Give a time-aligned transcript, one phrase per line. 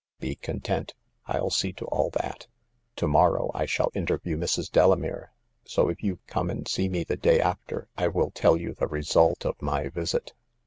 [0.19, 0.95] "Be content;
[1.31, 2.47] FU see to all that.
[2.95, 4.71] To morrow I shall interview Mrs.
[4.71, 5.31] Delamere;
[5.63, 8.87] so if you come and see me the day after, I will tell you the
[8.87, 10.33] result of my visit."